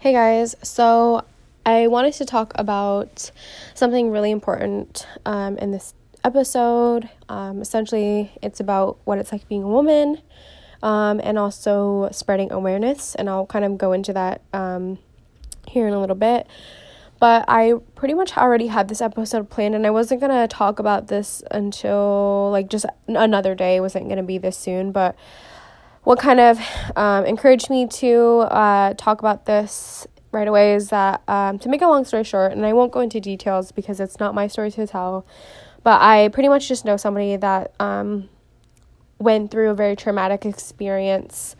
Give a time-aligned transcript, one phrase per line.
[0.00, 1.24] Hey guys, so
[1.66, 3.32] I wanted to talk about
[3.74, 5.92] something really important um, in this
[6.22, 7.10] episode.
[7.28, 10.22] Um, essentially, it's about what it's like being a woman
[10.84, 14.98] um, and also spreading awareness, and I'll kind of go into that um,
[15.66, 16.46] here in a little bit.
[17.18, 21.08] But I pretty much already had this episode planned, and I wasn't gonna talk about
[21.08, 23.74] this until like just another day.
[23.74, 25.16] It wasn't gonna be this soon, but
[26.08, 26.58] what kind of
[26.96, 31.82] um, encouraged me to uh, talk about this right away is that um, to make
[31.82, 34.70] a long story short, and I won't go into details because it's not my story
[34.70, 35.26] to tell,
[35.82, 38.30] but I pretty much just know somebody that um,
[39.18, 41.54] went through a very traumatic experience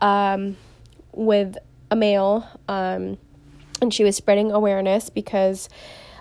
[0.00, 0.56] um,
[1.12, 1.56] with
[1.88, 3.16] a male, um,
[3.80, 5.68] and she was spreading awareness because.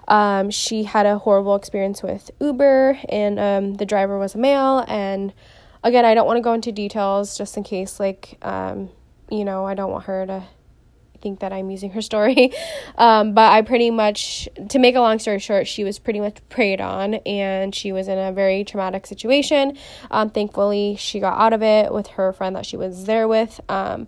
[0.05, 4.83] Um, she had a horrible experience with Uber, and um, the driver was a male,
[4.89, 5.31] and
[5.83, 8.89] again, I don't want to go into details just in case, like, um,
[9.29, 10.43] you know, I don't want her to
[11.23, 12.51] think that I'm using her story.
[12.95, 16.37] Um, but I pretty much, to make a long story short, she was pretty much
[16.47, 19.77] preyed on and she was in a very traumatic situation.
[20.11, 23.59] Um, thankfully, she got out of it with her friend that she was there with.
[23.67, 24.05] Um,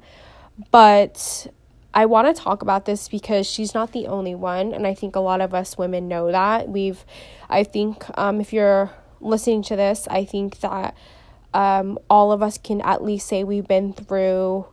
[0.70, 1.48] but
[1.96, 4.72] I want to talk about this because she's not the only one.
[4.72, 6.70] And I think a lot of us women know that.
[6.70, 7.04] We've,
[7.50, 10.96] I think, um, if you're listening to this, I think that
[11.56, 14.68] um, all of us can at least say we've been through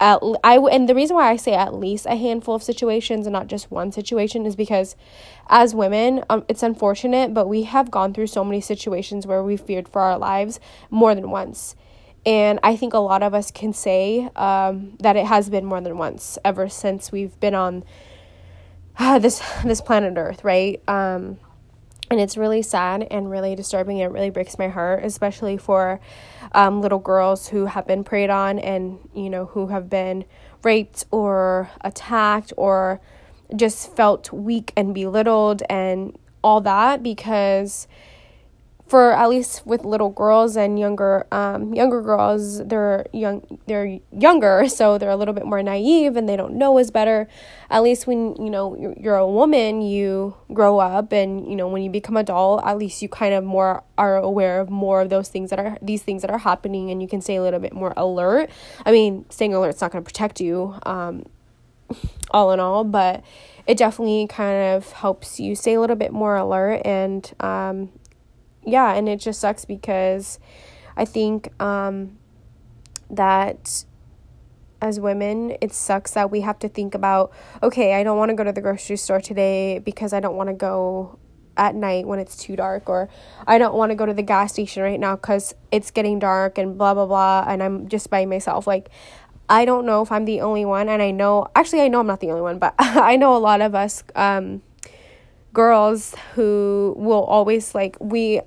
[0.00, 3.32] at I and the reason why I say at least a handful of situations and
[3.32, 4.96] not just one situation is because
[5.48, 9.56] as women um, it's unfortunate but we have gone through so many situations where we
[9.56, 10.60] feared for our lives
[10.90, 11.74] more than once.
[12.26, 15.80] And I think a lot of us can say um, that it has been more
[15.80, 17.84] than once ever since we've been on
[18.98, 20.82] uh, this this planet Earth right?
[20.88, 21.38] Um,
[22.10, 23.98] and it's really sad and really disturbing.
[23.98, 26.00] It really breaks my heart, especially for
[26.52, 30.24] um, little girls who have been preyed on and you know who have been
[30.62, 33.00] raped or attacked or
[33.56, 37.86] just felt weak and belittled and all that because
[38.88, 44.66] for at least with little girls and younger um, younger girls they're young they're younger
[44.68, 47.28] so they're a little bit more naive and they don't know is better.
[47.70, 51.82] At least when you know you're, a woman you grow up and you know when
[51.82, 55.28] you become adult at least you kind of more are aware of more of those
[55.28, 57.72] things that are these things that are happening and you can stay a little bit
[57.74, 58.48] more alert.
[58.86, 61.26] I mean staying alert is not going to protect you um,
[62.30, 63.22] all in all but
[63.66, 67.90] it definitely kind of helps you stay a little bit more alert and um,
[68.68, 70.38] yeah, and it just sucks because
[70.96, 72.18] I think um,
[73.10, 73.84] that
[74.80, 78.34] as women, it sucks that we have to think about, okay, I don't want to
[78.34, 81.18] go to the grocery store today because I don't want to go
[81.56, 83.08] at night when it's too dark, or
[83.46, 86.58] I don't want to go to the gas station right now because it's getting dark
[86.58, 88.66] and blah, blah, blah, and I'm just by myself.
[88.66, 88.90] Like,
[89.48, 92.06] I don't know if I'm the only one, and I know, actually, I know I'm
[92.06, 94.62] not the only one, but I know a lot of us, um,
[95.52, 98.40] girls who will always like we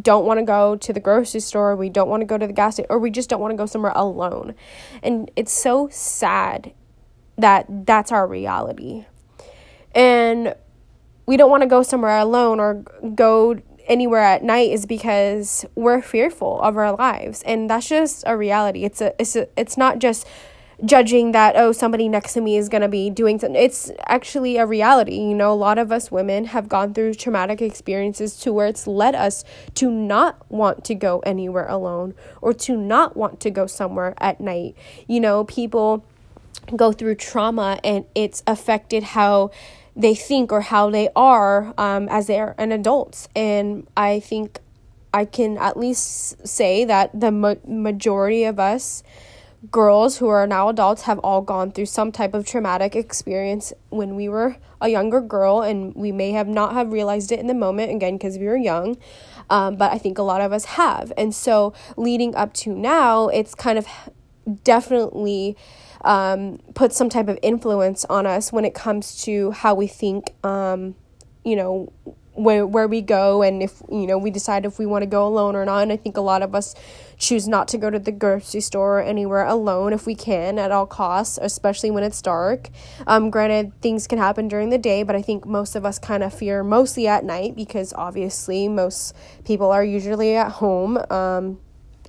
[0.00, 2.52] don't want to go to the grocery store, we don't want to go to the
[2.52, 4.54] gas station, or we just don't want to go somewhere alone.
[5.02, 6.72] And it's so sad
[7.38, 9.06] that that's our reality.
[9.94, 10.54] And
[11.26, 12.84] we don't want to go somewhere alone or
[13.14, 18.36] go anywhere at night is because we're fearful of our lives and that's just a
[18.36, 20.26] reality it's a it's a, it's not just
[20.84, 24.56] judging that oh somebody next to me is going to be doing something it's actually
[24.56, 25.16] a reality.
[25.16, 28.86] You know a lot of us women have gone through traumatic experiences to where it's
[28.86, 33.66] led us to not want to go anywhere alone or to not want to go
[33.66, 34.76] somewhere at night.
[35.06, 36.04] You know people
[36.76, 39.50] go through trauma and it's affected how
[39.96, 44.58] they think or how they are um, as they're an adults and i think
[45.12, 49.02] i can at least say that the ma- majority of us
[49.70, 54.16] girls who are now adults have all gone through some type of traumatic experience when
[54.16, 57.54] we were a younger girl and we may have not have realized it in the
[57.54, 58.96] moment again because we were young
[59.50, 61.12] um, but i think a lot of us have.
[61.18, 63.86] And so leading up to now it's kind of
[64.64, 65.56] definitely
[66.02, 70.32] um, put some type of influence on us when it comes to how we think
[70.42, 70.94] um,
[71.44, 71.92] you know
[72.42, 75.26] where where we go and if you know we decide if we want to go
[75.26, 76.74] alone or not and i think a lot of us
[77.20, 80.72] choose not to go to the grocery store or anywhere alone if we can at
[80.72, 82.70] all costs, especially when it's dark.
[83.06, 86.22] Um, granted, things can happen during the day, but I think most of us kind
[86.22, 89.14] of fear mostly at night because obviously most
[89.44, 90.98] people are usually at home.
[91.10, 91.60] Um,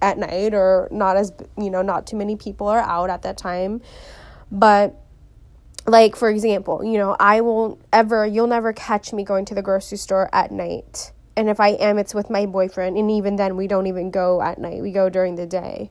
[0.01, 3.37] at night or not as you know not too many people are out at that
[3.37, 3.79] time
[4.51, 4.99] but
[5.87, 9.61] like for example you know i won't ever you'll never catch me going to the
[9.61, 12.97] grocery store at night and if I am, it's with my boyfriend.
[12.97, 15.89] And even then, we don't even go at night, we go during the day.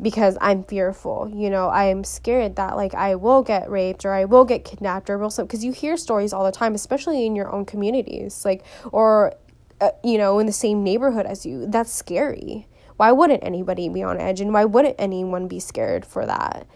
[0.00, 1.30] because I'm fearful.
[1.34, 5.10] You know, I'm scared that like I will get raped or I will get kidnapped
[5.10, 8.64] or will because you hear stories all the time, especially in your own communities, like
[8.92, 9.34] or
[9.80, 11.66] uh, you know in the same neighborhood as you.
[11.66, 12.66] That's scary.
[12.96, 16.66] Why wouldn't anybody be on edge and why wouldn't anyone be scared for that?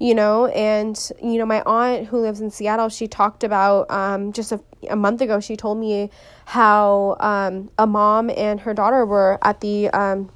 [0.00, 4.32] You know, and you know, my aunt who lives in Seattle, she talked about um,
[4.32, 5.40] just a, a month ago.
[5.40, 6.10] She told me
[6.44, 10.30] how um, a mom and her daughter were at the um,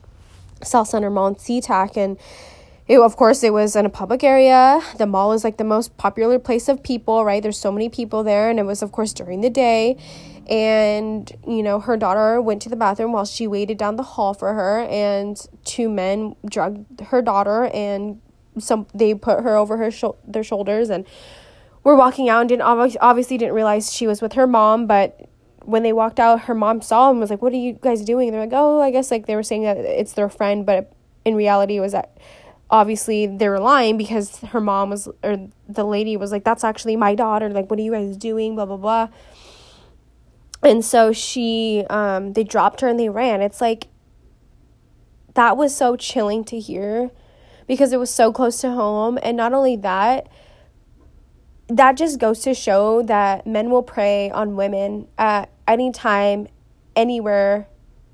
[0.62, 2.18] Southcenter Mall in SeaTac and
[2.88, 5.96] it, of course it was in a public area the mall is like the most
[5.96, 9.12] popular place of people right there's so many people there and it was of course
[9.12, 9.96] during the day
[10.48, 14.34] and you know her daughter went to the bathroom while she waited down the hall
[14.34, 18.20] for her and two men drugged her daughter and
[18.58, 21.06] some they put her over her sh- their shoulders and
[21.84, 25.28] were walking out and didn't obviously didn't realize she was with her mom but
[25.64, 28.04] when they walked out, her mom saw them and was like, "What are you guys
[28.04, 30.66] doing?" And they're like, "Oh, I guess like they were saying that it's their friend,
[30.66, 30.92] but
[31.24, 32.18] in reality, it was that
[32.70, 36.96] obviously they were lying because her mom was or the lady was like, "That's actually
[36.96, 38.54] my daughter." Like, what are you guys doing?
[38.54, 39.08] Blah blah blah.
[40.64, 43.42] And so she, um, they dropped her and they ran.
[43.42, 43.88] It's like
[45.34, 47.10] that was so chilling to hear
[47.66, 50.28] because it was so close to home, and not only that
[51.68, 56.46] that just goes to show that men will prey on women at any time,
[56.94, 57.66] anywhere,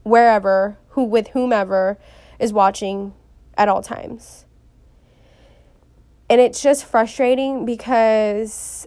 [0.04, 1.98] wherever, who with whomever
[2.38, 3.12] is watching
[3.56, 4.44] at all times.
[6.30, 8.86] And it's just frustrating because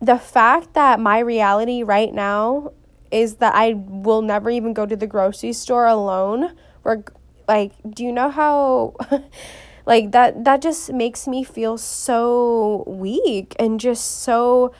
[0.00, 2.72] the fact that my reality right now
[3.10, 6.54] is that I will never even go to the grocery store alone.
[7.48, 8.94] Like, do you know how
[9.86, 14.72] like that that just makes me feel so weak and just so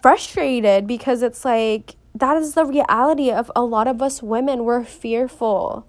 [0.00, 4.84] frustrated because it's like that is the reality of a lot of us women we're
[4.84, 5.86] fearful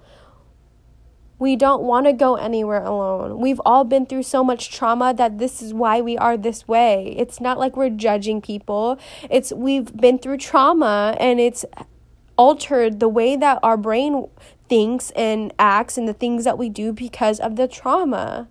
[1.43, 3.37] we don't want to go anywhere alone.
[3.37, 7.13] We've all been through so much trauma that this is why we are this way.
[7.17, 8.97] It's not like we're judging people.
[9.29, 11.65] It's we've been through trauma and it's
[12.37, 14.27] altered the way that our brain
[14.69, 18.47] thinks and acts and the things that we do because of the trauma.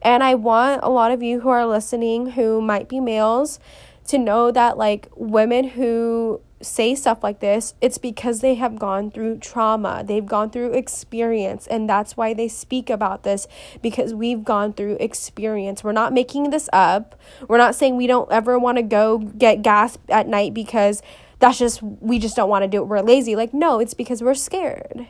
[0.00, 3.60] And I want a lot of you who are listening who might be males
[4.08, 9.10] to know that, like, women who say stuff like this, it's because they have gone
[9.10, 10.02] through trauma.
[10.04, 13.46] They've gone through experience, and that's why they speak about this
[13.80, 15.84] because we've gone through experience.
[15.84, 17.18] We're not making this up.
[17.48, 21.02] We're not saying we don't ever want to go get gas at night because
[21.38, 22.86] that's just, we just don't want to do it.
[22.86, 23.36] We're lazy.
[23.36, 25.08] Like, no, it's because we're scared.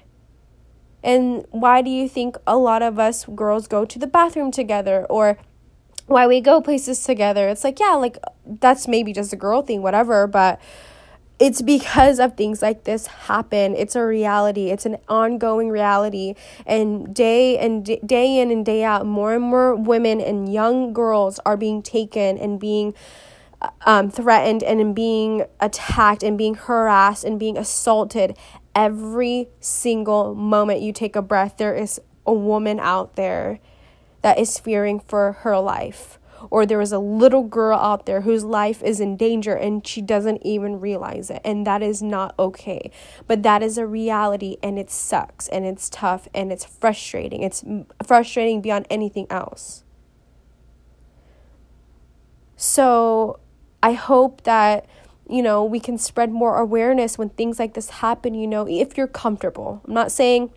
[1.02, 5.06] And why do you think a lot of us girls go to the bathroom together?
[5.10, 5.38] Or
[6.06, 7.49] why we go places together?
[7.49, 10.60] It's like, yeah, like that's maybe just a girl thing, whatever, but
[11.43, 13.75] it's because of things like this happen.
[13.75, 14.70] It's a reality.
[14.70, 16.34] It's an ongoing reality.
[16.66, 20.93] And day and d- day in and day out more and more women and young
[20.93, 22.94] girls are being taken and being
[23.86, 28.36] um, threatened and being attacked and being harassed and being assaulted
[28.74, 33.60] every single moment you take a breath, there is a woman out there
[34.22, 36.18] that is fearing for her life.
[36.50, 40.02] Or there is a little girl out there whose life is in danger and she
[40.02, 41.40] doesn't even realize it.
[41.44, 42.90] And that is not okay.
[43.28, 47.42] But that is a reality and it sucks and it's tough and it's frustrating.
[47.42, 47.62] It's
[48.04, 49.84] frustrating beyond anything else.
[52.56, 53.38] So
[53.82, 54.86] I hope that
[55.29, 58.98] you know, we can spread more awareness when things like this happen, you know, if
[58.98, 59.81] you're comfortable.
[59.86, 60.51] I'm not saying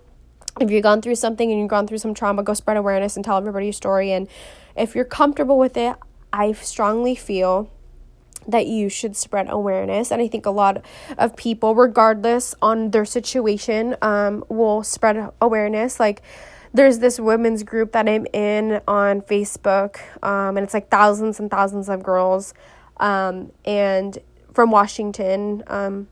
[0.60, 3.24] if you've gone through something and you've gone through some trauma, go spread awareness and
[3.24, 4.12] tell everybody your story.
[4.12, 4.28] And
[4.76, 5.96] if you're comfortable with it,
[6.34, 7.70] I strongly feel
[8.48, 10.12] that you should spread awareness.
[10.12, 10.84] And I think a lot
[11.18, 16.00] of people, regardless on their situation, um, will spread awareness.
[16.00, 16.22] Like,
[16.74, 21.50] there's this women's group that I'm in on Facebook, um, and it's like thousands and
[21.50, 22.54] thousands of girls.
[22.98, 24.18] Um, and
[24.54, 25.64] from Washington.
[25.68, 26.08] Um,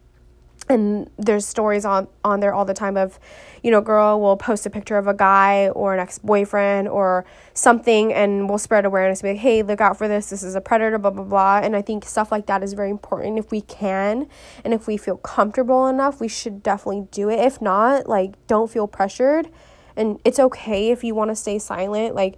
[0.70, 3.20] and there's stories on on there all the time of
[3.64, 8.14] you know girl will post a picture of a guy or an ex-boyfriend or something
[8.14, 10.30] and we'll spread awareness be like hey look out for this.
[10.30, 11.60] This is a predator blah blah blah.
[11.64, 14.28] And i think stuff like that is very important if we can
[14.64, 17.40] and if we feel comfortable enough we should definitely do it.
[17.40, 19.50] If not like don't feel pressured.
[19.96, 22.16] And it's okay if you want to stay silent.
[22.16, 22.38] Like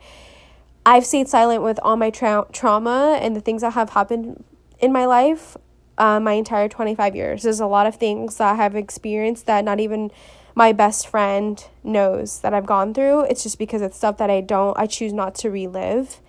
[0.86, 4.44] i've stayed silent with all my tra- trauma and the things that have happened
[4.80, 5.58] in my life
[5.98, 7.44] uh, my entire 25 years.
[7.44, 10.12] There's a lot of things that I have experienced that not even
[10.54, 13.22] my best friend knows that I've gone through.
[13.26, 16.22] It's just because it's stuff that I don't, I choose not to relive.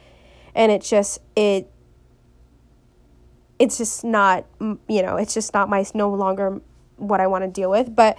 [0.54, 1.70] And it's just, it,
[3.58, 6.60] it's just not, you know, it's just not my, no longer
[6.96, 7.94] what I want to deal with.
[7.94, 8.18] But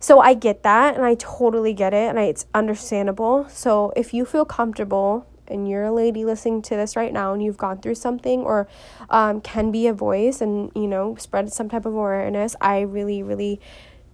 [0.00, 3.48] So I get that and I totally get it and I, it's understandable.
[3.48, 7.42] So if you feel comfortable and you're a lady listening to this right now and
[7.42, 8.68] you've gone through something or
[9.10, 13.22] um, can be a voice and you know spread some type of awareness i really
[13.22, 13.60] really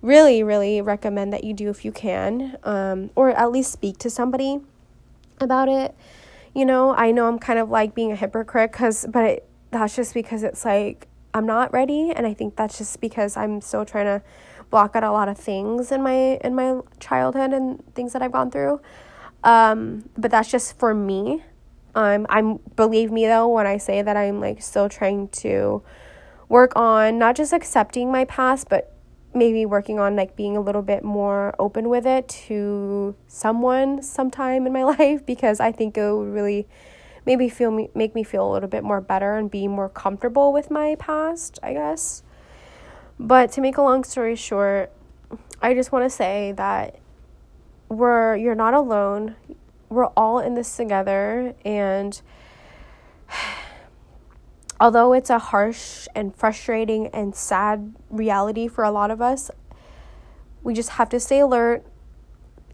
[0.03, 4.09] really really recommend that you do if you can um, or at least speak to
[4.09, 4.61] somebody
[5.41, 5.95] about it.
[6.55, 9.95] You know i know i'm kind of like being a hypocrite because but it, that's
[9.95, 13.85] just because it's like i'm not ready and i think that's just because i'm still
[13.85, 14.21] trying to
[14.69, 18.33] block out a lot of things in my in my childhood and things that i've
[18.33, 18.81] gone through
[19.45, 21.43] um, but that's just for me.
[21.95, 25.83] Um, I'm believe me though when I say that I'm like still trying to
[26.49, 28.95] work on not just accepting my past, but
[29.33, 34.67] maybe working on like being a little bit more open with it to someone sometime
[34.67, 36.67] in my life because I think it would really
[37.27, 40.53] maybe feel me make me feel a little bit more better and be more comfortable
[40.53, 42.23] with my past, I guess.
[43.19, 44.93] But to make a long story short,
[45.61, 46.99] I just want to say that
[47.91, 49.35] we're you're not alone.
[49.91, 52.21] We're all in this together and
[54.81, 59.51] although it's a harsh and frustrating and sad reality for a lot of us,
[60.63, 61.85] we just have to stay alert.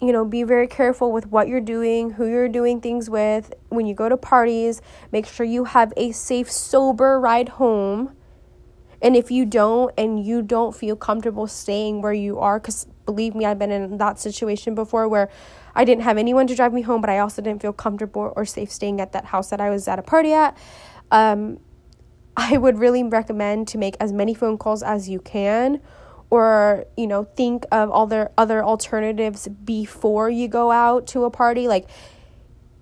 [0.01, 3.55] You know, be very careful with what you're doing, who you're doing things with.
[3.71, 8.15] When you go to parties, make sure you have a safe, sober ride home.
[9.01, 13.35] And if you don't and you don't feel comfortable staying where you are, because believe
[13.35, 15.31] me, I've been in that situation before where
[15.75, 18.45] I didn't have anyone to drive me home, but I also didn't feel comfortable or
[18.45, 20.57] safe staying at that house that I was at a party at.
[21.11, 21.61] Um,
[22.37, 25.81] I would really recommend to make as many phone calls as you can
[26.29, 31.31] or you know think of all the other alternatives before you go out to a
[31.31, 31.89] party like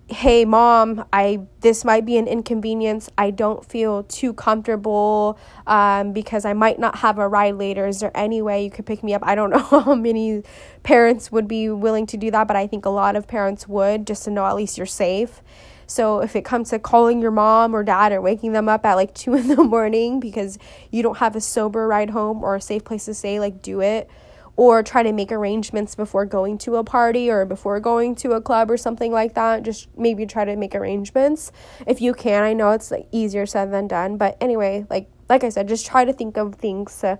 [0.08, 3.08] hey mom i this might be an inconvenience.
[3.16, 7.86] I don't feel too comfortable um, because i might not have a ride later.
[7.86, 9.22] Is there any way you could pick me up?
[9.24, 10.42] I don't know how many
[10.82, 14.06] parents would be willing to do that but i think a lot of parents would
[14.06, 15.42] just to know at least you're safe.
[15.86, 18.94] So if it comes to calling your mom or dad or waking them up at
[18.94, 20.58] like two in the morning because
[20.90, 23.80] you don't have a sober ride home or a safe place to stay like do
[23.80, 24.10] it
[24.56, 28.40] or try to make arrangements before going to a party or before going to a
[28.40, 29.62] club or something like that.
[29.62, 31.50] Just maybe try to make arrangements
[31.86, 32.42] if you can.
[32.42, 35.86] I know it's like easier said than done, but anyway, like like I said, just
[35.86, 37.18] try to think of things to,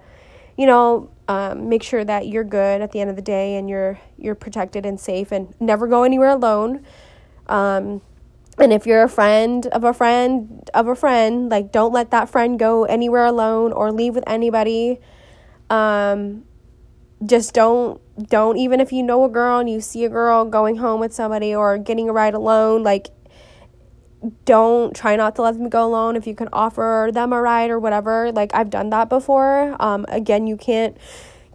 [0.56, 3.68] you know, um, make sure that you're good at the end of the day and
[3.68, 6.84] you're you're protected and safe and never go anywhere alone.
[7.48, 8.00] Um,
[8.58, 12.28] and if you're a friend of a friend of a friend, like don't let that
[12.28, 15.00] friend go anywhere alone or leave with anybody.
[15.68, 16.44] Um,
[17.24, 20.76] just don't don't even if you know a girl and you see a girl going
[20.76, 23.08] home with somebody or getting a ride alone like
[24.44, 26.16] don't try not to let them go alone.
[26.16, 29.76] If you can offer them a ride or whatever like i've done that before.
[29.80, 30.96] Um, again you can't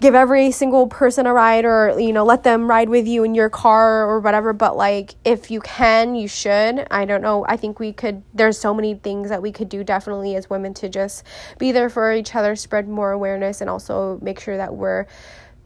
[0.02, 3.36] give every single person a ride or you know let them ride with you in
[3.36, 6.88] your car or whatever but like if you can you should.
[6.92, 7.46] I don't know.
[7.48, 10.74] I think we could there's so many things that we could do definitely as women
[10.76, 11.24] to just
[11.58, 15.06] be there for each other spread more awareness and also make sure that we're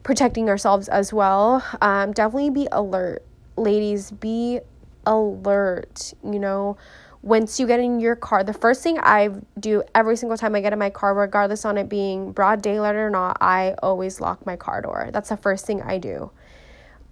[0.04, 1.64] protecting ourselves as well.
[1.82, 3.24] Um, definitely be alert,
[3.58, 4.12] ladies.
[4.12, 4.60] Be
[5.06, 6.14] alert.
[6.24, 6.78] You know,
[7.22, 10.62] once you get in your car, the first thing I do every single time I
[10.62, 14.46] get in my car, regardless on it being broad daylight or not, I always lock
[14.46, 15.10] my car door.
[15.12, 16.32] That's the first thing I do.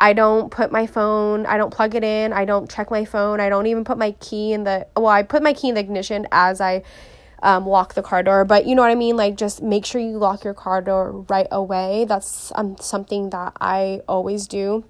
[0.01, 3.39] I don't put my phone, I don't plug it in, I don't check my phone,
[3.39, 5.81] I don't even put my key in the well, I put my key in the
[5.81, 6.81] ignition as I
[7.41, 8.45] um, lock the car door.
[8.45, 9.15] But you know what I mean?
[9.15, 12.05] Like, just make sure you lock your car door right away.
[12.05, 14.85] That's um, something that I always do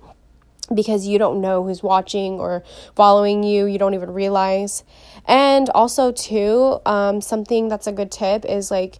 [0.73, 2.63] because you don't know who's watching or
[2.95, 3.65] following you.
[3.65, 4.83] You don't even realize.
[5.25, 8.99] And also, too, um, something that's a good tip is like,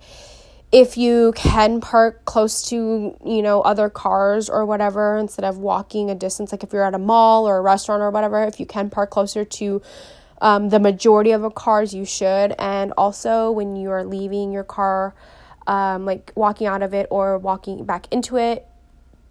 [0.72, 6.10] if you can park close to you know other cars or whatever instead of walking
[6.10, 8.66] a distance like if you're at a mall or a restaurant or whatever if you
[8.66, 9.82] can park closer to
[10.42, 15.14] um, the majority of cars you should and also when you are leaving your car
[15.68, 18.68] um, like walking out of it or walking back into it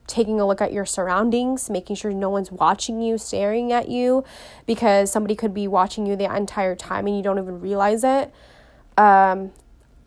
[0.07, 4.25] taking a look at your surroundings making sure no one's watching you staring at you
[4.67, 8.33] because somebody could be watching you the entire time and you don't even realize it.
[8.97, 9.53] Um,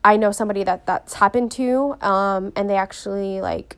[0.05, 3.77] i know somebody that that's happened to um, and they actually like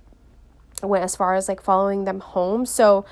[0.82, 2.66] went as far as like following them home.
[2.66, 3.06] So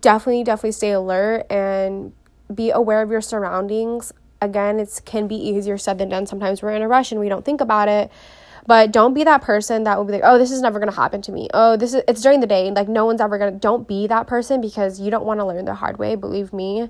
[0.00, 2.12] definitely definitely stay alert and
[2.52, 4.12] be aware of your surroundings.
[4.40, 6.26] Again, it can be easier said than done.
[6.26, 8.10] Sometimes we're in a rush and we don't think about it.
[8.66, 11.20] But don't be that person that will be like, oh, this is never gonna happen
[11.22, 11.48] to me.
[11.52, 12.70] Oh, this is it's during the day.
[12.70, 15.64] Like no one's ever gonna don't be that person because you don't want to learn
[15.64, 16.88] the hard way, believe me.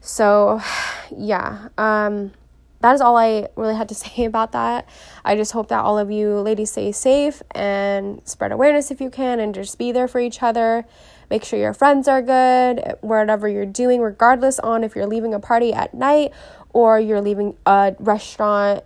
[0.00, 0.60] So
[1.16, 1.68] yeah.
[1.78, 2.32] Um
[2.80, 4.88] that is all I really had to say about that.
[5.24, 9.10] I just hope that all of you ladies stay safe and spread awareness if you
[9.10, 10.84] can and just be there for each other.
[11.30, 15.40] Make sure your friends are good, whatever you're doing, regardless on if you're leaving a
[15.40, 16.32] party at night
[16.72, 18.84] or you're leaving a restaurant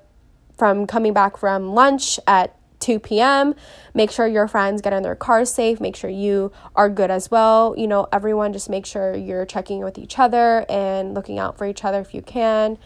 [0.58, 3.54] from coming back from lunch at 2 p.m.
[3.94, 5.80] Make sure your friends get in their cars safe.
[5.80, 7.74] Make sure you are good as well.
[7.78, 11.66] You know, everyone just make sure you're checking with each other and looking out for
[11.66, 12.76] each other if you can.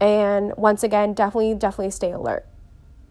[0.00, 2.46] And once again, definitely, definitely stay alert.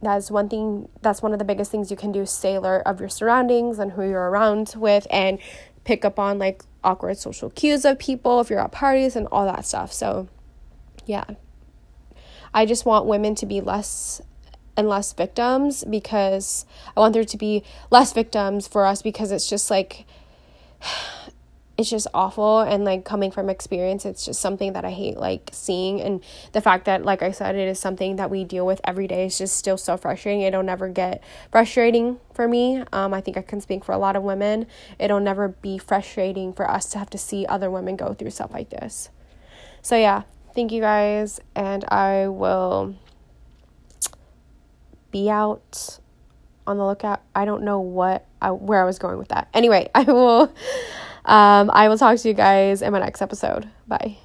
[0.01, 3.10] That's one thing, that's one of the biggest things you can do alert of your
[3.10, 5.39] surroundings and who you're around with and
[5.84, 9.46] pick up on like awkward social cues of people if you're at parties and all
[9.46, 9.92] that stuff.
[9.92, 10.27] So,
[11.06, 11.25] yeah.
[12.54, 14.22] I just want women to be less
[14.75, 19.50] and less victims because I want there to be less victims for us because it's
[19.50, 20.06] just like
[21.77, 25.50] it's just awful and like coming from experience it's just something that i hate like
[25.53, 28.81] seeing and the fact that like i said it is something that we deal with
[28.84, 30.41] every day is just still so frustrating.
[30.41, 32.84] It'll never get frustrating for me.
[32.91, 34.67] Um, i think i can speak for a lot of women.
[35.00, 38.51] It'll never be frustrating for us to have to see other women go through stuff
[38.53, 39.10] like this.
[39.81, 40.24] So yeah.
[40.55, 42.96] Thank you guys and i will
[45.12, 46.00] be out
[46.65, 47.22] on the lookout.
[47.36, 49.50] I don't know what I, where i was going with that.
[49.53, 50.51] Anyway i will
[51.27, 53.69] um, I will talk to you guys in my next episode.
[53.88, 54.17] Bye.